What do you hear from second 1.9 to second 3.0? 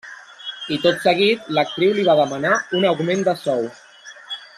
li va demanar un